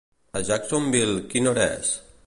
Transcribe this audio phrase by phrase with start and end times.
[0.39, 1.95] A Jacksonville quina hora és?